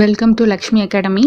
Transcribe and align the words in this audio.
Welcome 0.00 0.32
to 0.38 0.44
Lakshmi 0.50 0.80
academy 0.84 1.22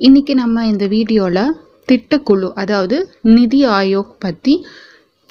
இன்றைக்கி 0.00 0.32
நம்ம 0.40 0.62
இந்த 0.70 0.84
வீடியோவில் 0.92 1.52
திட்டக்குழு 1.90 2.48
அதாவது 2.62 2.96
நிதி 3.36 3.60
ஆயோக் 3.76 4.10
பற்றி 4.24 4.54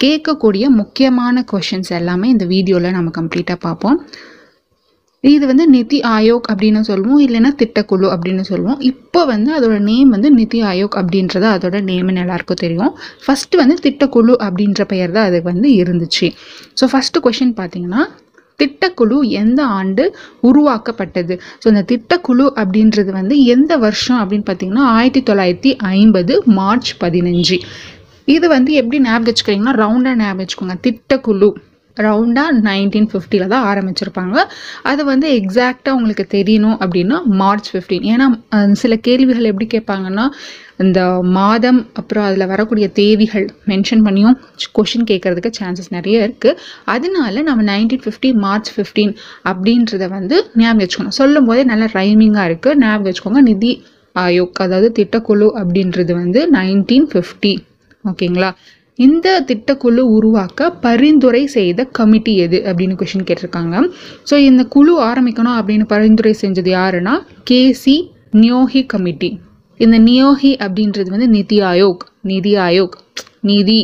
கேட்கக்கூடிய 0.00 0.64
முக்கியமான 0.78 1.42
கொஷின்ஸ் 1.50 1.92
எல்லாமே 1.98 2.28
இந்த 2.34 2.46
வீடியோவில் 2.52 2.96
நம்ம 2.96 3.12
கம்ப்ளீட்டாக 3.18 3.58
பார்ப்போம். 3.66 3.98
இது 5.24 5.44
வந்து 5.50 5.66
நிதி 5.76 5.98
ஆயோக் 6.14 6.48
அப்படின்னு 6.52 6.82
சொல்லுவோம் 6.90 7.22
இல்லைன்னா 7.26 7.50
திட்டக்குழு 7.60 8.08
அப்படின்னு 8.14 8.46
சொல்லுவோம். 8.52 8.80
இப்போ 8.92 9.20
வந்து 9.32 9.52
அதோட 9.58 9.76
நேம் 9.90 10.14
வந்து 10.16 10.30
நிதி 10.40 10.60
ஆயோக் 10.72 10.98
அப்படின்றது 11.02 11.48
அதோட 11.56 11.76
நேம்னு 11.90 12.24
எல்லாருக்கும் 12.24 12.62
தெரியும். 12.64 12.92
ஃபஸ்ட்டு 13.26 13.60
வந்து 13.62 13.78
திட்டக்குழு 13.86 14.36
அப்படின்ற 14.48 14.84
பெயர் 14.94 15.16
தான் 15.18 15.28
அதுக்கு 15.30 15.50
வந்து 15.52 15.70
இருந்துச்சு. 15.82 16.28
ஸோ 16.80 16.86
ஃபஸ்ட்டு 16.94 17.24
கொஷின் 17.26 17.56
பார்த்தீங்கன்னா 17.62 18.02
திட்டக்குழு 18.62 19.18
எந்த 19.42 19.64
ஆண்டு 19.78 20.04
உருவாக்கப்பட்டது? 20.40 21.40
ஸோ 21.64 21.68
இந்த 21.68 21.84
திட்டக்குழு 21.92 22.46
அப்படின்றது 22.62 23.12
வந்து 23.12 23.44
எந்த 23.44 23.76
வருஷம் 23.76 24.20
அப்படின்னு 24.22 24.48
பார்த்தீங்கன்னா 24.50 24.86
ஆயிரத்தி 24.98 25.32
தொள்ளாயிரத்தி 25.32 25.72
ஐம்பது 25.96 26.42
மார்ச் 26.58 26.92
பதினஞ்சு. 27.00 27.58
இது 28.24 28.48
வந்து 28.48 28.72
எப்படி 28.72 28.98
ஞாபகம் 29.02 29.28
வச்சுக்கிறீங்கன்னா 29.28 29.74
ரவுண்டாக 29.82 30.16
ஞாபகம் 30.16 30.42
வச்சுக்கோங்க. 30.42 30.76
திட்டக்குழு. 30.86 31.50
ரவுண்டாக 31.96 32.52
நைன்டீன் 32.66 33.08
ஃபிஃப்டியில் 33.12 33.50
தான் 33.52 33.66
ஆரம்பிச்சிருப்பாங்க. 33.70 34.36
அது 34.90 35.02
வந்து 35.10 35.26
எக்ஸாக்டாக 35.38 35.96
உங்களுக்கு 35.98 36.24
தெரியணும் 36.36 36.76
அப்படின்னா 36.82 37.16
மார்ச் 37.40 37.70
ஃபிஃப்டீன் 37.72 38.06
ஏன்னா 38.12 38.26
சில 38.82 38.96
கேள்விகள் 39.08 39.50
எப்படி 39.50 39.68
கேட்பாங்கன்னா 39.74 40.26
இந்த 40.84 41.00
மாதம் 41.38 41.80
அப்புறம் 42.00 42.24
அதில் 42.28 42.50
வரக்கூடிய 42.52 42.86
தேதிகள் 42.98 43.46
மென்ஷன் 43.70 44.04
பண்ணியும் 44.06 44.36
கொஷின் 44.78 45.08
கேட்கறதுக்கு 45.10 45.50
சான்சஸ் 45.60 45.92
நிறைய 45.96 46.26
இருக்குது 46.26 46.58
அதனால 46.94 47.42
நம்ம 47.48 47.66
நைன்டீன் 47.72 48.04
ஃபிஃப்டி 48.06 48.30
மார்ச் 48.44 48.70
ஃபிஃப்டீன் 48.76 49.12
அப்படின்றத 49.50 50.06
வந்து 50.16 50.36
ஞாபகம் 50.60 50.82
வச்சுக்கணும். 50.82 51.16
சொல்லும் 51.20 51.48
போதே 51.50 51.64
நல்ல 51.72 51.86
ரைமிங்காக 51.98 52.48
இருக்குது 52.50 52.80
ஞாபகம் 52.84 53.08
வச்சுக்கோங்க 53.08 53.42
நிதி 53.50 53.72
ஆயோக் 54.16 54.62
அதாவது 54.64 54.88
திட்டக்குழு 54.98 55.48
அப்படின்றது 55.60 56.12
வந்து 56.22 56.40
நைன்டீன் 56.56 57.08
ஃபிஃப்டி 57.12 57.52
ஓகேங்களா? 58.04 58.50
இந்த 58.98 59.28
திட்டக்குழு 59.48 60.02
உருவாக்க 60.16 60.70
பரிந்துரை 60.84 61.42
செய்த 61.54 61.84
கமிட்டி 61.98 62.32
எது 62.44 62.58
அப்படின்னு 62.68 62.96
கொஷின் 63.00 63.26
கேட்டிருக்காங்க. 63.28 63.76
ஸோ 64.30 64.34
இந்த 64.48 64.62
குழு 64.74 64.94
ஆரம்பிக்கணும் 65.10 65.56
அப்படின்னு 65.60 65.86
பரிந்துரை 65.92 66.32
செஞ்சது 66.42 66.70
யாருன்னா 66.78 67.14
கேசி 67.50 67.96
நியோகி 68.42 68.82
கமிட்டி. 68.92 69.30
இந்த 69.80 69.96
நியோகி 70.08 70.52
அப்படின்றது 70.64 71.08
வந்து 71.14 71.28
நிதி 71.36 71.58
ஆயோக் 71.70 72.04
நிதி 72.30 72.52
ஆயோக் 72.66 72.96
நிதி 73.50 73.80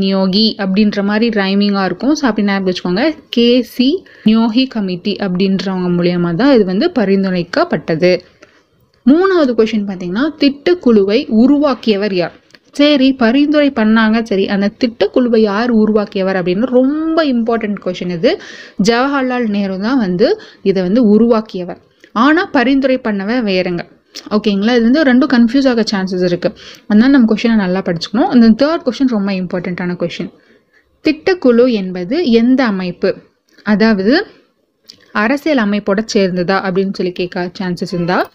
நியோகி 0.00 0.44
அப்படின்ற 0.64 0.98
மாதிரி 1.10 1.28
ரைமிங்காக 1.40 1.86
இருக்கும். 1.88 2.14
ஸோ 2.18 2.24
அப்படி 2.30 2.46
ஞாபகம் 2.48 2.68
வச்சுக்கோங்க. 2.68 3.04
கேசி 3.36 3.88
நியோகி 4.28 4.64
கமிட்டி 4.74 5.14
அப்படின்றவங்க 5.26 5.88
மூலியமாக 5.96 6.34
தான் 6.42 6.52
இது 6.56 6.64
வந்து 6.72 6.88
பரிந்துரைக்கப்பட்டது. 6.98 8.12
மூணாவது 9.06 9.52
கொஷின் 9.60 9.88
பார்த்தீங்கன்னா 9.88 10.26
திட்டக்குழுவை 10.42 11.18
உருவாக்கியவர் 11.42 12.14
யார்? 12.20 12.36
சரி 12.78 13.08
பரிந்துரை 13.22 13.68
பண்ணாங்க. 13.78 14.18
சரி 14.30 14.44
அந்த 14.54 14.66
திட்டக்குழுவை 14.82 15.40
யார் 15.50 15.70
உருவாக்கியவர் 15.82 16.38
அப்படின்னு 16.40 16.66
ரொம்ப 16.78 17.24
இம்பார்ட்டன்ட் 17.34 17.80
கொஷின் 17.84 18.14
இது. 18.16 18.32
ஜவஹர்லால் 18.88 19.46
நேரு 19.56 19.78
தான் 19.86 20.02
வந்து 20.06 20.28
இதை 20.70 20.80
வந்து 20.88 21.02
உருவாக்கியவர். 21.14 21.80
ஆனால் 22.24 22.50
பரிந்துரை 22.56 22.98
பண்ணவ 23.06 23.38
வேறுங்க. 23.48 23.82
ஓகேங்களா 24.36 24.72
இது 24.76 24.86
வந்து 24.88 25.02
ரெண்டும் 25.08 25.32
கன்ஃபியூஸ் 25.34 25.68
ஆக 25.72 25.82
சான்சஸ் 25.90 26.24
இருக்குது 26.28 26.56
அதனால் 26.88 27.12
நம்ம 27.14 27.28
கொஷினை 27.32 27.56
நல்லா 27.64 27.80
படிச்சுக்கணும். 27.88 28.30
அந்த 28.34 28.46
தேர்ட் 28.62 28.84
கொஷின் 28.86 29.12
ரொம்ப 29.16 29.32
இம்பார்ட்டண்ட்டான 29.40 29.96
கொஷின் 30.02 30.30
திட்டக்குழு 31.04 31.64
என்பது 31.80 32.16
எந்த 32.40 32.60
அமைப்பு? 32.72 33.10
அதாவது 33.66 34.14
அரசியல் 35.22 35.62
அமைப்போட 35.66 36.00
சேர்ந்ததா 36.14 36.56
அப்படின்னு 36.66 36.96
சொல்லி 36.98 37.12
கேட்க 37.20 37.44
சான்சஸ் 37.58 37.94
இருந்தால் 37.96 38.26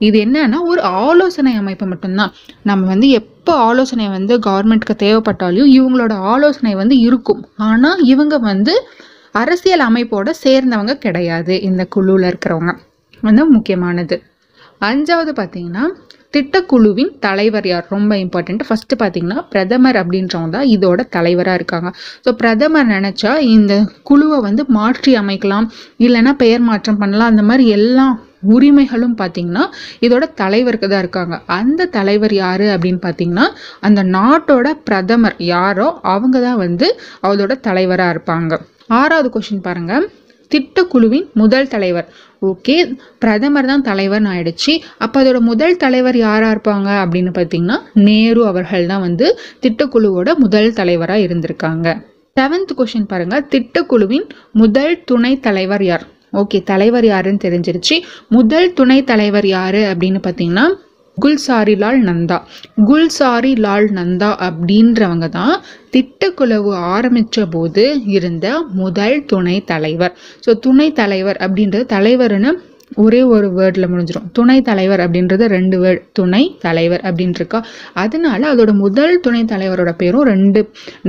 இது 0.00 0.16
என்னன்னா 0.26 0.58
ஒரு 0.70 0.80
ஆலோசனை 1.04 1.52
அமைப்பு 1.62 1.86
மட்டும்தான். 1.92 2.32
நம்ம 2.70 2.86
வந்து 2.92 3.08
எப் 3.18 3.30
எப்போ 3.46 3.56
ஆலோசனை 3.70 4.04
வந்து 4.08 4.34
கவர்மெண்ட்க்கு 4.44 4.94
தேவைப்பட்டாலையும் 5.02 5.72
இவங்களோட 5.78 6.12
ஆலோசனை 6.34 6.70
வந்து 6.80 6.96
இருக்கும். 7.06 7.42
ஆனால் 7.66 7.98
இவங்க 8.12 8.34
வந்து 8.46 8.74
அரசியல் 9.40 9.82
அமைப்போட 9.88 10.30
சேர்ந்தவங்க 10.44 10.92
கிடையாது. 11.02 11.54
இந்த 11.68 11.82
குழுவில் 11.94 12.26
இருக்கிறவங்க. 12.30 12.72
வந்து 13.26 13.44
முக்கியமானது. 13.56 14.16
அஞ்சாவது 14.88 15.32
பார்த்தீங்கன்னா 15.40 15.84
திட்டக்குழுவின் 16.34 17.12
தலைவர் 17.26 17.68
யார்? 17.72 17.86
ரொம்ப 17.96 18.12
இம்பார்ட்டண்ட் 18.24 18.64
ஃபஸ்ட்டு 18.68 19.00
பார்த்தீங்கன்னா 19.02 19.40
பிரதமர் 19.52 19.98
அப்படின்றவங்க 20.02 20.56
தான் 20.56 20.70
இதோட 20.76 21.00
தலைவராக 21.16 21.58
இருக்காங்க. 21.60 21.90
ஸோ 22.26 22.32
பிரதமர் 22.42 22.92
நினச்சா 22.96 23.34
இந்த 23.56 23.74
குழுவை 24.10 24.38
வந்து 24.48 24.64
மாற்றி 24.78 25.14
அமைக்கலாம். 25.22 25.68
இல்லைன்னா 26.06 26.34
பெயர் 26.44 26.64
மாற்றம் 26.70 27.02
பண்ணலாம். 27.02 27.32
அந்த 27.34 27.44
மாதிரி 27.50 27.66
எல்லாம் 27.78 28.14
உரிமைகளும் 28.54 29.16
பார்த்தீங்கன்னா 29.20 29.64
இதோட 30.06 30.24
தலைவருக்கு 30.42 30.88
தான் 30.88 31.02
இருக்காங்க. 31.04 31.36
அந்த 31.58 31.88
தலைவர் 31.96 32.34
யார் 32.42 32.66
அப்படின்னு 32.74 33.00
பார்த்தீங்கன்னா 33.06 33.46
அந்த 33.88 34.02
நாட்டோட 34.16 34.66
பிரதமர் 34.88 35.38
யாரோ 35.54 35.88
அவங்க 36.14 36.36
தான் 36.40 36.60
வந்து 36.64 36.88
அதோட 37.28 37.54
தலைவராக 37.68 38.14
இருப்பாங்க. 38.14 38.52
ஆறாவது 39.00 39.28
கொஷின் 39.34 39.66
பாருங்கள் 39.68 40.06
திட்டக்குழுவின் 40.52 41.26
முதல் 41.40 41.70
தலைவர். 41.74 42.08
ஓகே 42.48 42.74
பிரதமர் 43.22 43.68
தான் 43.70 43.84
தலைவர்னு 43.88 44.30
ஆயிடுச்சு. 44.32 44.72
அப்போ 45.04 45.16
அதோட 45.22 45.38
முதல் 45.50 45.78
தலைவர் 45.84 46.16
யாராக 46.16 46.54
இருப்பாங்க 46.54 46.88
அப்படின்னு 47.04 47.30
பார்த்தீங்கன்னா 47.38 47.78
நேரு 48.06 48.42
அவர்கள் 48.50 48.90
தான் 48.92 49.04
வந்து 49.06 49.28
திட்டக்குழுவோட 49.64 50.30
முதல் 50.44 50.76
தலைவராக 50.80 51.24
இருந்திருக்காங்க. 51.26 51.88
செவன்த் 52.36 52.74
கொஷின் 52.78 53.10
பாருங்கள் 53.10 53.46
திட்டக்குழுவின் 53.52 54.26
முதல் 54.60 54.94
துணை 55.10 55.32
தலைவர் 55.46 55.84
யார்? 55.90 56.04
ஓகே 56.40 56.58
தலைவர் 56.72 57.06
யாருன்னு 57.12 57.44
தெரிஞ்சிருச்சு. 57.46 57.96
முதல் 58.28 58.68
துணை 58.72 58.98
தலைவர் 59.12 59.48
யாரு 59.56 59.82
அப்படின்னு 59.92 60.20
பார்த்தீங்கன்னா 60.26 60.66
குல்சாரி 61.16 61.74
லால் 61.82 62.00
நந்தா. 62.06 62.36
குல்சாரி 62.88 63.50
லால் 63.64 63.88
நந்தா 63.98 64.30
அப்படின்றவங்க 64.46 65.26
தான் 65.28 65.54
திட்டக்குழுவு 65.94 66.72
ஆரம்பித்த 66.94 67.46
போது 67.46 67.84
இருந்த 68.16 68.46
முதல் 68.80 69.18
துணை 69.32 69.56
தலைவர். 69.72 70.14
ஸோ 70.46 70.52
துணை 70.58 70.88
தலைவர் 71.00 71.40
அப்படின்றது 71.46 71.86
தலைவர்னு 71.96 72.52
ஒரே 73.02 73.20
ஒரு 73.34 73.46
வேர்டில் 73.58 73.88
முடிஞ்சிடும் 73.92 74.26
துணை 74.32 74.56
தலைவர் 74.62 75.02
அப்படின்றது 75.04 75.44
ரெண்டு 75.54 75.76
வேர்ட் 75.82 76.02
துணை 76.12 76.42
தலைவர் 76.64 77.02
அப்படின்னு 77.08 77.38
இருக்கா 77.40 77.60
அதனால 78.02 78.40
அதோட 78.54 78.72
முதல் 78.84 79.14
துணை 79.20 79.42
தலைவரோட 79.52 79.92
பேரும் 80.02 80.26
ரெண்டு 80.32 80.60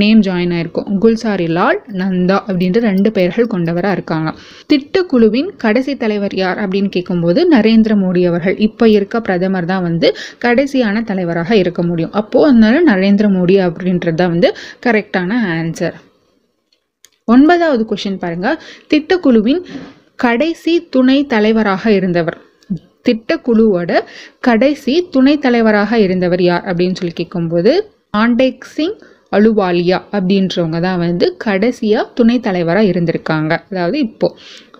நேம் 0.01 0.21
ஜாயின் 0.27 0.53
ஆயிருக்கும். 0.57 0.87
குல்சாரி 1.03 1.47
லால் 1.57 1.79
நந்தா 2.01 2.37
அப்படின்ற 2.49 2.79
ரெண்டு 2.89 3.11
பெயர்கள் 3.11 3.51
கொண்டவராக 3.53 3.97
இருக்காங்க. 3.97 4.31
திட்டக்குழுவின் 4.73 5.49
கடைசி 5.63 5.95
தலைவர் 6.03 6.35
யார் 6.43 6.61
அப்படின்னு 6.65 6.89
கேட்கும்போது 6.95 7.41
நரேந்திர 7.55 7.95
மோடி 8.03 8.23
அவர்கள். 8.31 8.57
இப்போ 8.67 8.87
இருக்க 8.97 9.21
பிரதமர் 9.27 9.69
தான் 9.73 9.85
வந்து 9.89 10.09
கடைசியான 10.45 11.03
தலைவராக 11.11 11.55
இருக்க 11.55 11.83
முடியும். 11.83 12.13
அப்போது 12.21 12.47
அதனால 12.49 12.81
நரேந்திர 12.91 13.29
மோடி 13.37 13.57
அப்படின்றது 13.67 14.19
தான் 14.23 14.33
வந்து 14.35 14.51
கரெக்டான 14.87 15.39
ஆன்சர் 15.57 15.95
ஒன்பதாவது 17.33 17.83
கொஷின் 17.91 18.19
பாருங்க. 18.23 18.47
திட்டக்குழுவின் 18.91 19.61
கடைசி 20.19 20.73
துணை 20.89 21.25
தலைவராக 21.25 21.91
இருந்தவர். 21.91 22.37
திட்டக்குழுவோட 23.07 23.91
கடைசி 24.39 24.93
துணை 25.11 25.33
தலைவராக 25.37 25.99
இருந்தவர் 25.99 26.41
யார் 26.41 26.63
அப்படின்னு 26.65 26.97
சொல்லி 26.99 27.13
கேட்கும்போது 27.13 27.71
ஆண்டேக் 28.17 28.67
சிங் 28.75 28.97
அலுவாலியா 29.31 29.99
அப்படின்றவங்க 30.15 30.79
தான் 30.81 30.97
வந்து 30.97 31.25
கடைசியாக 31.37 32.11
துணை 32.13 32.37
தலைவராக 32.39 32.91
இருந்திருக்காங்க. 32.91 33.53
அதாவது 33.71 33.97
இப்போ 33.99 34.27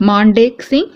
மாண்டேக் 0.07 0.67
சிங் 0.69 0.91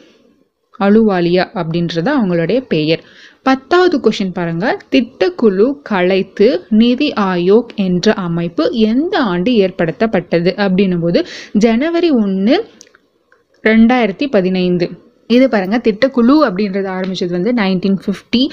அலுவாலியா 0.79 1.45
அப்படின்றது 1.61 2.09
அவங்களுடைய 2.17 2.59
பெயர். 2.67 3.01
பத்தாவது 3.43 3.97
கொஷின் 3.97 4.33
பாருங்க. 4.33 4.65
திட்டக்குழு 4.93 5.67
கலைத்து 5.89 6.47
நிதி 6.81 7.09
ஆயோக் 7.19 7.71
என்ற 7.85 8.13
அமைப்பு 8.27 8.63
எந்த 8.91 9.13
ஆண்டு 9.31 9.51
ஏற்படுத்தப்பட்டது 9.65 10.51
அப்படின்னும் 10.65 10.99
போது 10.99 11.21
ஜனவரி 11.65 12.09
ஒன்று 12.23 12.55
ரெண்டாயிரத்தி 13.71 14.27
பதினைந்து. 14.35 14.87
இது 15.37 15.45
பாருங்கள் 15.53 15.83
திட்டக்குழு 15.87 16.35
அப்படின்றது 16.49 16.87
ஆரம்பித்தது 16.97 17.33
வந்து 17.39 17.51
நைன்டீன் 17.63 17.99
ஃபிஃப்டி 18.05 18.43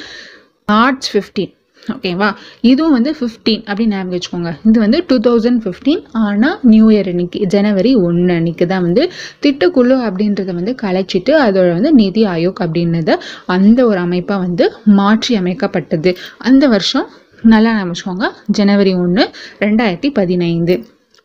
மார்ச் 0.72 1.06
ஃபிஃப்டீன் 1.12 1.52
ஓகேவா 1.94 2.28
இதுவும் 2.68 2.94
வந்து 2.96 3.10
ஃபிஃப்டீன் 3.18 3.60
அப்படின்னு 3.68 3.94
ஞாபகம் 3.96 4.14
வச்சுக்கோங்க. 4.14 4.50
இது 4.68 4.78
வந்து 4.84 4.98
டூ 5.08 5.16
தௌசண்ட் 5.26 5.60
ஃபிஃப்டீன் 5.64 6.00
ஆனால் 6.22 6.56
நியூ 6.72 6.86
இயர் 6.94 7.10
அன்னைக்கு 7.12 7.40
ஜனவரி 7.54 7.92
ஒன்று 8.06 8.32
அன்னைக்கு 8.38 8.66
தான் 8.72 8.84
வந்து 8.86 9.02
திட்டக்குழு 9.44 9.96
அப்படின்றத 10.08 10.54
வந்து 10.58 10.74
கலைச்சிட்டு 10.82 11.34
அதோட 11.44 11.68
வந்து 11.78 11.92
நிதி 12.00 12.24
ஆயோக் 12.32 12.62
அப்படின்றத 12.66 13.14
அந்த 13.56 13.78
ஒரு 13.90 14.00
அமைப்பாக 14.06 14.40
வந்து 14.46 14.66
மாற்றி 14.98 15.34
அமைக்கப்பட்டது. 15.42 16.12
அந்த 16.50 16.66
வருஷம் 16.74 17.08
நல்லா 17.54 17.72
ஞாபகம் 17.76 17.92
வச்சுக்கோங்க 17.92 18.28
ஜனவரி 18.60 18.94
ஒன்று 19.04 19.24
ரெண்டாயிரத்தி 19.64 20.10
பதினைந்து. 20.20 20.76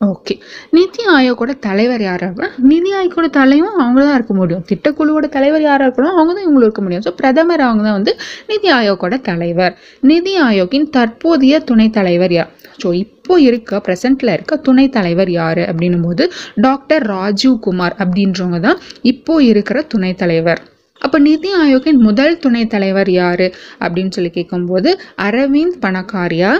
ஓகே 0.01 0.35
நிதி 0.75 1.01
ஆயோக்கோட 1.15 1.51
தலைவர் 1.65 2.03
யாராக 2.05 2.27
இருக்கணும் 2.27 2.55
நிதி 2.69 2.89
ஆயோக்கோட 2.97 3.27
தலைவரும் 3.37 3.81
அவங்க 3.83 3.99
தான் 4.05 4.15
இருக்க 4.17 4.33
முடியும். 4.39 4.63
திட்டக்குழுவோட 4.69 5.25
தலைவர் 5.35 5.63
யாராக 5.67 5.87
இருக்கணும் 5.87 6.15
அவங்க 6.15 6.31
தான் 6.33 6.45
இவங்களும் 6.45 6.67
இருக்க 6.67 6.81
முடியும். 6.85 7.03
ஸோ 7.07 7.11
பிரதமர் 7.19 7.63
அவங்க 7.67 7.83
தான் 7.87 7.97
வந்து 7.99 8.13
நிதி 8.51 8.69
ஆயோக்கோட 8.77 9.17
தலைவர். 9.29 9.73
நிதி 10.11 10.33
ஆயோக்கின் 10.47 10.87
தற்போதைய 10.97 11.59
துணைத் 11.69 11.95
தலைவர் 11.99 12.33
யார்? 12.37 12.49
ஸோ 12.83 12.89
இப்போ 13.03 13.33
இருக்க 13.47 13.81
ப்ரெசண்ட்டில் 13.87 14.33
இருக்க 14.35 14.57
துணைத் 14.67 14.95
தலைவர் 14.97 15.31
யார் 15.39 15.63
அப்படின்னும் 15.69 16.05
போது 16.07 16.23
டாக்டர் 16.67 17.05
ராஜீவ் 17.15 17.57
குமார் 17.67 17.97
அப்படின்றவங்க 18.03 18.61
தான் 18.67 18.81
இப்போ 19.13 19.35
இருக்கிற 19.51 19.79
துணைத் 19.93 20.21
தலைவர். 20.23 20.61
அப்போ 21.01 21.17
நிதி 21.29 21.49
ஆயோக்கின் 21.61 22.01
முதல் 22.07 22.35
துணைத் 22.39 22.73
தலைவர் 22.73 23.09
யார் 23.21 23.47
அப்படின்னு 23.83 24.13
சொல்லி 24.17 24.31
கேட்கும்போது 24.35 24.89
அரவிந்த் 25.27 25.81
பணக்காரியா 25.85 26.51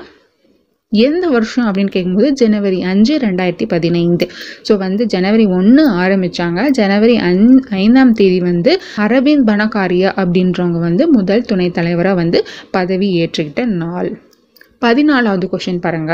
எந்த 0.94 1.30
வருஷம் 1.30 1.66
அப்படின்னு 1.68 1.92
கேட்கும்போது 1.92 2.34
ஜனவரி 2.34 2.82
அஞ்சு 2.82 3.18
ரெண்டாயிரத்தி 3.18 3.66
பதினைந்து. 3.68 4.26
ஸோ 4.70 4.78
வந்து 4.78 5.06
ஜனவரி 5.06 5.46
ஒன்று 5.46 5.90
ஆரம்பித்தாங்க 5.90 6.70
ஜனவரி 6.70 7.16
அஞ் 7.16 7.46
ஐந்தாம் 7.70 8.12
தேதி 8.12 8.40
வந்து 8.40 8.82
அரவிந்த் 8.98 9.48
பணக்காரியா 9.48 10.12
அப்படின்றவங்க 10.16 10.80
வந்து 10.80 11.08
முதல் 11.08 11.42
துணைத் 11.42 11.74
தலைவராக 11.74 12.16
வந்து 12.16 12.42
பதவி 12.72 13.10
ஏற்றுக்கிட்ட 13.22 13.66
நாள். 13.66 14.12
பதினாலாவது 14.86 15.48
கொஷின் 15.54 15.84
பாருங்க. 15.86 16.14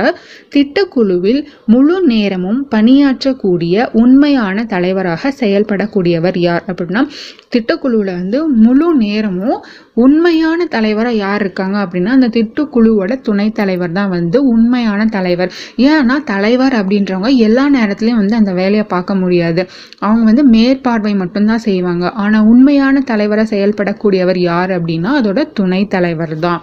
திட்டக்குழுவில் 0.56 1.42
முழு 1.66 1.98
நேரமும் 2.08 2.62
பணியாற்றக்கூடிய 2.76 3.86
உண்மையான 3.94 4.66
தலைவராக 4.66 5.32
செயல்படக்கூடியவர் 5.42 6.38
யார் 6.38 6.64
அப்படின்னா 6.68 7.04
திட்டக்குழுவில் 7.56 8.14
வந்து 8.20 8.40
முழு 8.66 8.88
நேரமும் 8.96 9.60
உண்மையான 9.94 10.66
தலைவராக 10.66 11.16
யார் 11.16 11.42
இருக்காங்க 11.42 11.78
அப்படின்னா 11.86 12.12
அந்த 12.18 12.28
திட்டக்குழுவோட 12.28 13.22
துணைத் 13.22 13.56
தலைவர் 13.56 13.92
தான் 13.92 14.10
வந்து 14.10 14.38
உண்மையான 14.46 15.06
தலைவர். 15.06 15.52
ஏன்னா 15.78 16.18
தலைவர் 16.24 16.74
அப்படின்றவங்க 16.74 17.32
எல்லா 17.48 17.66
நேரத்துலையும் 17.70 18.22
வந்து 18.22 18.36
அந்த 18.36 18.54
வேலையை 18.54 18.86
பார்க்க 18.94 19.16
முடியாது. 19.16 19.64
அவங்க 20.00 20.24
வந்து 20.24 20.44
மேற்பார்வை 20.56 21.14
மட்டும்தான் 21.16 21.66
செய்வாங்க. 21.70 22.06
ஆனால் 22.24 22.48
உண்மையான 22.54 23.02
தலைவராக 23.12 23.56
செயல்படக்கூடியவர் 23.56 24.40
யார் 24.52 24.70
அப்படின்னா 24.70 25.12
அதோட 25.20 25.52
துணைத் 25.54 25.90
தலைவர் 25.90 26.36
தான். 26.40 26.62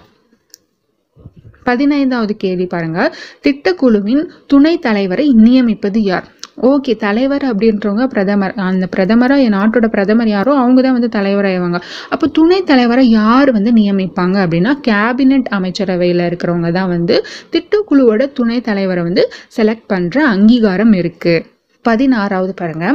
பதினைந்தாவது 1.65 2.37
கேள்வி 2.37 2.67
பாருங்க. 2.67 3.01
திட்டக்குழுவின் 3.47 4.25
துணை 4.47 4.75
தலைவரை 4.79 5.27
நியமிப்பது 5.45 6.03
யார்? 6.03 6.27
ஓகே 6.71 6.93
தலைவர் 6.97 7.45
அப்படின்றவங்க 7.51 8.05
பிரதமர். 8.07 8.53
அந்த 8.67 8.87
பிரதமராக 8.97 9.47
என் 9.47 9.57
நாட்டோட 9.59 9.87
பிரதமர் 9.87 10.31
யாரோ 10.35 10.53
அவங்க 10.55 10.83
தான் 10.83 10.97
வந்து 10.99 11.11
தலைவராகிவாங்க 11.17 11.79
அப்போ 12.11 12.27
துணை 12.29 12.59
தலைவரை 12.63 13.05
யார் 13.11 13.51
வந்து 13.53 13.73
நியமிப்பாங்க 13.73 14.37
அப்படின்னா 14.45 14.75
கேபினெட் 14.81 15.51
அமைச்சரவையில் 15.51 16.23
இருக்கிறவங்க 16.29 16.71
தான் 16.73 16.89
வந்து 16.89 17.17
திட்டக்குழுவோட 17.53 18.33
துணை 18.33 18.61
தலைவரை 18.61 19.03
வந்து 19.03 19.25
செலக்ட் 19.57 19.91
பண்ணுற 19.95 20.19
அங்கீகாரம் 20.35 20.95
இருக்குது 21.03 21.43
பதினாறாவது 21.85 22.53
பாருங்க. 22.61 22.87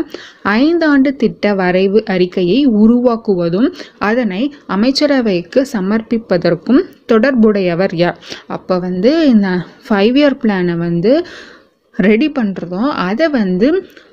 ஐந்தாண்டு 0.59 1.11
திட்ட 1.21 1.53
வரைவு 1.53 1.99
அறிக்கையை 2.05 2.59
உருவாக்குவதும் 2.81 3.69
அதனை 4.09 4.41
அமைச்சரவைக்கு 4.75 5.61
சமர்ப்பிப்பதற்கும் 5.73 6.81
தொடர்புடையவர் 7.05 7.95
யார்? 8.03 8.19
அப்போ 8.47 8.77
வந்து 8.79 9.11
இந்த 9.33 9.49
ஃபைவ் 9.87 10.17
இயர் 10.21 10.39
பிளானை 10.43 10.75
வந்து 10.77 11.13
ரெடி 12.07 12.27
பண்ணுறதும் 12.37 12.91
அதை 13.07 13.25
வந்து 13.39 13.67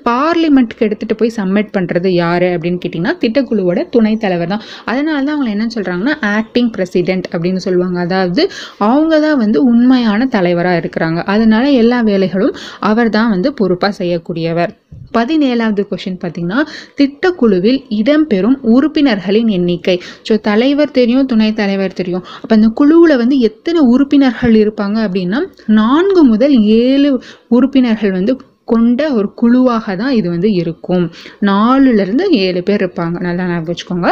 பார்லிமெண்ட்டுக்கு 0.07 0.85
எடுத்துகிட்டு 0.87 1.17
போய் 1.19 1.33
சப்மிட் 1.37 1.71
பண்ணுறது 1.77 2.09
யார் 2.23 2.47
அப்படின்னு 2.53 2.79
கேட்டிங்கன்னா 2.83 3.13
திட்டக்குழுவோட 3.23 3.79
துணைத் 3.95 4.23
தலைவர் 4.23 4.51
தான். 4.53 4.63
அதனால 4.91 5.17
தான் 5.27 5.35
அவங்க 5.35 5.51
என்ன 5.55 5.67
சொல்கிறாங்கன்னா 5.75 6.15
ஆக்டிங் 6.37 6.71
பிரசிடென்ட் 6.75 7.27
அப்படின்னு 7.33 7.63
சொல்லுவாங்க. 7.67 7.99
அதாவது 8.07 8.43
அவங்க 8.91 9.19
தான் 9.27 9.41
வந்து 9.43 9.61
உண்மையான 9.71 10.27
தலைவராக 10.37 10.81
இருக்கிறாங்க. 10.83 11.21
அதனால் 11.35 11.69
எல்லா 11.83 12.01
வேலைகளும் 12.11 12.57
அவர் 12.91 13.15
தான் 13.19 13.33
வந்து 13.35 13.51
பொறுப்பாக 13.61 13.93
செய்யக்கூடியவர். 14.01 14.73
பதினேழாவது 15.13 15.83
கொஷின் 15.91 16.19
பார்த்தீங்கன்னா 16.23 16.59
திட்டக்குழுவில் 16.99 17.79
இடம்பெறும் 17.99 18.57
உறுப்பினர்களின் 18.75 19.47
எண்ணிக்கை. 19.47 19.99
ஸோ 20.29 20.39
தலைவர் 20.49 20.91
தெரியும் 20.91 21.25
துணைத் 21.25 21.59
தலைவர் 21.61 21.93
தெரியும். 21.93 22.25
அப்போ 22.41 22.53
அந்த 22.55 22.67
குழுவில் 22.81 23.15
வந்து 23.17 23.39
எத்தனை 23.39 23.81
உறுப்பினர்கள் 23.93 24.55
இருப்பாங்க 24.63 24.97
அப்படின்னா 25.07 25.41
நான்கு 25.79 26.23
முதல் 26.23 26.55
ஏழு 26.83 27.11
உறுப்பினர்கள் 27.47 28.11
வந்து 28.11 28.35
கொண்ட 28.65 29.01
ஒரு 29.13 29.33
குழுவாக 29.33 29.95
தான் 29.95 30.13
இது 30.19 30.27
வந்து 30.29 30.53
இருக்கும். 30.53 31.05
நாலுலேருந்து 31.49 32.25
ஏழு 32.45 32.61
பேர் 32.63 32.81
இருப்பாங்க. 32.83 33.17
நல்லா 33.27 33.43
ஞாபகம் 33.51 33.71
வச்சுக்கோங்க. 33.71 34.09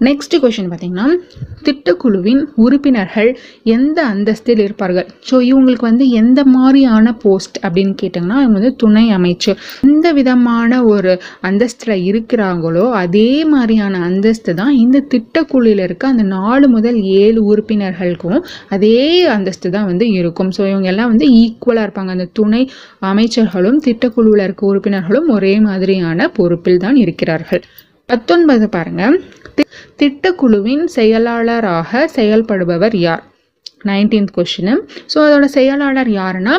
நெக்ஸ்ட் 0.00 0.34
கொஷின் 0.42 0.68
பார்த்தீங்கன்னா 0.70 1.06
திட்டக்குழுவின் 1.66 2.42
உறுப்பினர்கள் 2.64 3.30
எந்த 3.76 3.98
அந்தஸ்தில் 4.12 4.62
இருப்பார்கள்? 4.64 5.06
ஸோ 5.28 5.36
இவங்களுக்கு 5.48 5.86
வந்து 5.88 6.04
எந்த 6.20 6.40
மாதிரியான 6.56 7.12
போஸ்ட் 7.24 7.58
அப்படின்னு 7.66 7.94
கேட்டிங்கன்னா 8.02 8.38
இவங்க 8.42 8.58
வந்து 8.58 8.72
துணை 8.82 9.04
அமைச்சர் 9.16 9.58
எந்த 9.88 10.12
விதமான 10.18 10.80
ஒரு 10.92 11.12
அந்தஸ்தில் 11.48 11.94
இருக்கிறாங்களோ 12.10 12.84
அதே 13.02 13.30
மாதிரியான 13.54 14.02
அந்தஸ்து 14.08 14.54
தான் 14.60 14.72
இந்த 14.84 15.02
திட்டக்குழுவில் 15.14 15.82
இருக்க 15.86 16.06
அந்த 16.14 16.26
நாலு 16.36 16.68
முதல் 16.76 17.00
ஏழு 17.22 17.42
உறுப்பினர்களுக்கும் 17.50 18.40
அதே 18.76 19.02
அந்தஸ்து 19.36 19.74
தான் 19.76 19.88
வந்து 19.90 20.06
இருக்கும். 20.20 20.52
ஸோ 20.58 20.62
இவங்க 20.70 20.88
எல்லாம் 20.94 21.12
வந்து 21.14 21.28
ஈக்குவலாக 21.42 21.86
இருப்பாங்க. 21.88 22.12
அந்த 22.16 22.28
துணை 22.40 22.62
அமைச்சர்களும் 23.10 23.82
திட்டக்குழுவில் 23.88 24.46
இருக்க 24.46 24.64
உறுப்பினர்களும் 24.72 25.28
ஒரே 25.38 25.54
மாதிரியான 25.68 26.30
பொறுப்பில் 26.38 26.82
தான் 26.86 26.98
இருக்கிறார்கள். 27.04 27.62
பத்தொன்பது 28.08 28.68
பாருங்க. 28.68 29.02
தி- 29.56 29.68
திட்டக்குழுவின் 29.96 30.84
செயலாளராக 30.84 32.08
செயல்படுபவர் 32.14 32.96
யார்? 32.96 33.24
நைன்டீன்த் 33.84 34.34
கொஷினு 34.36 34.74
ஸோ 35.14 35.18
அதோட 35.18 35.44
செயலாளர் 35.44 36.08
யாருன்னா 36.08 36.54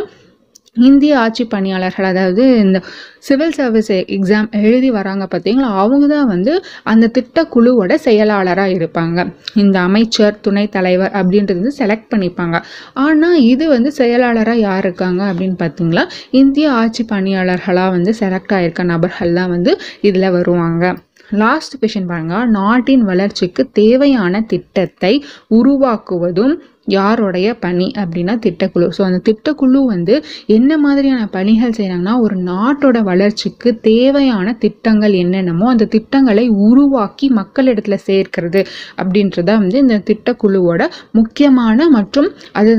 இந்திய 0.73 1.19
ஆட்சி 1.19 1.45
பணியாளர்கள் 1.45 2.05
அதாவது 2.05 2.57
இந்த 2.57 2.81
சிவில் 3.19 3.51
சர்வீஸ் 3.51 3.91
எக்ஸாம் 3.91 4.51
எழுதி 4.63 4.91
வராங்க 4.91 5.27
பார்த்தீங்களா? 5.31 5.69
அவங்க 5.77 6.07
தான் 6.07 6.27
வந்து 6.27 6.63
அந்த 6.83 7.11
திட்டக்குழுவோட 7.17 7.95
செயலாளராக 7.95 8.69
இருப்பாங்க. 8.69 9.33
இந்த 9.55 9.79
அமைச்சர் 9.79 10.39
துணைத் 10.39 10.71
தலைவர் 10.71 11.11
அப்படின்றது 11.11 11.59
வந்து 11.59 11.73
செலக்ட் 11.77 12.11
பண்ணிப்பாங்க. 12.15 12.63
ஆனால் 12.93 13.41
இது 13.41 13.69
வந்து 13.69 13.91
செயலாளராக 13.91 14.57
யார் 14.57 14.85
இருக்காங்க 14.85 15.33
அப்படின்னு 15.33 15.57
பார்த்தீங்களா? 15.59 16.09
இந்திய 16.31 16.71
ஆட்சி 16.71 17.05
பணியாளர்களாக 17.11 17.89
வந்து 17.89 18.13
செலக்ட் 18.19 18.53
ஆகிருக்க 18.53 18.83
நபர்கள் 18.83 19.33
தான் 19.33 19.49
வந்து 19.49 19.79
இதில் 20.01 20.31
வருவாங்க. 20.31 20.95
லாஸ்ட் 21.37 21.79
கொஷின் 21.81 22.07
பாருங்க. 22.07 22.45
நாட்டின் 22.45 23.03
வளர்ச்சிக்கு 23.03 23.69
தேவையான 23.71 24.41
திட்டத்தை 24.41 25.13
உருவாக்குவதும் 25.49 26.55
யாருடைய 26.87 27.47
பணி 27.59 27.91
அப்படின்னா 27.95 28.33
திட்டக்குழு. 28.45 28.87
ஸோ 28.97 29.01
அந்த 29.01 29.19
திட்டக்குழு 29.27 29.79
வந்து 29.85 30.23
என்ன 30.47 30.77
மாதிரியான 30.77 31.27
பணிகள் 31.27 31.75
செய்கிறாங்கன்னா 31.77 32.19
ஒரு 32.19 32.35
நாட்டோட 32.43 33.03
வளர்ச்சிக்கு 33.03 33.79
தேவையான 33.79 34.53
திட்டங்கள் 34.53 35.13
என்னென்னமோ 35.13 35.67
அந்த 35.69 35.85
திட்டங்களை 35.85 36.49
உருவாக்கி 36.49 37.29
மக்களிடத்துல 37.29 37.97
சேர்க்கிறது 38.05 38.65
அப்படின்றத 38.97 39.49
வந்து 39.59 39.77
இந்த 39.77 40.01
திட்டக்குழுவோட 40.09 40.81
முக்கியமான 41.11 41.89
மற்றும் 41.89 42.29
அது 42.51 42.73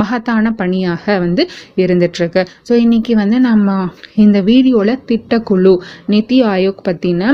மகத்தான 0.00 0.52
பணியாக 0.60 1.18
வந்து 1.18 1.42
இருந்துட்டுருக்கு. 1.76 2.42
ஸோ 2.68 2.74
இன்றைக்கி 2.84 3.14
வந்து 3.14 3.38
நம்ம 3.40 3.68
இந்த 4.24 4.40
வீடியோவில் 4.50 5.02
திட்டக்குழு 5.10 5.74
நிதி 6.06 6.38
ஆயோக் 6.54 6.86
பற்றின 6.88 7.32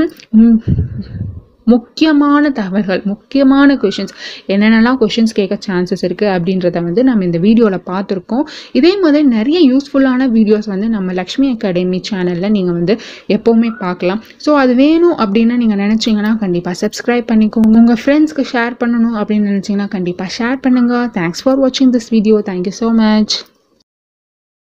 முக்கியமான 1.67 2.51
தகவல்கள் 2.59 3.03
முக்கியமான 3.11 3.77
கொஷின்ஸ் 3.83 4.15
என்னென்னலாம் 4.53 4.99
கொஷின்ஸ் 5.03 5.35
கேட்க 5.39 5.59
சான்சஸ் 5.67 6.05
இருக்குது 6.09 6.33
அப்படின்றத 6.37 6.83
வந்து 6.89 7.03
நம்ம 7.09 7.25
இந்த 7.25 7.39
வீடியோவில் 7.47 7.85
பார்த்துருக்கோம். 7.91 8.45
இதே 8.73 8.93
மாதிரி 9.03 9.27
நிறைய 9.27 9.61
யூஸ்ஃபுல்லான 9.73 10.29
வீடியோஸ் 10.37 10.69
வந்து 10.73 10.89
நம்ம 10.89 11.13
லக்ஷ்மி 11.21 11.49
அகாடமி 11.55 12.01
சேனலில் 12.11 12.55
நீங்கள் 12.57 12.79
வந்து 12.79 12.97
எப்போவுமே 13.37 13.71
பார்க்கலாம். 13.85 14.23
ஸோ 14.47 14.53
அது 14.63 14.75
வேணும் 14.83 15.17
அப்படின்னு 15.25 15.61
நீங்கள் 15.63 15.83
நினச்சிங்கன்னா 15.85 16.35
கண்டிப்பாக 16.45 16.77
சப்ஸ்கிரைப் 16.83 17.31
பண்ணிக்கோங்க. 17.33 17.79
உங்கள் 17.83 18.01
ஃப்ரெண்ட்ஸ்க்கு 18.03 18.45
ஷேர் 18.55 18.77
பண்ணணும் 18.83 19.17
அப்படின்னு 19.23 19.51
நினச்சிங்கன்னா 19.53 19.89
கண்டிப்பாக 19.97 20.31
ஷேர் 20.39 20.61
பண்ணுங்கள் 20.67 21.09
தேங்க்ஸ் 21.19 21.45
ஃபார் 21.45 21.61
வாட்சிங் 21.65 21.95
this 21.97 22.13
video 22.17 22.39
thank you 22.51 22.77
so 22.83 22.91
much 23.03 23.52